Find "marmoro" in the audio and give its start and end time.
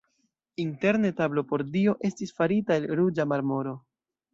3.35-3.81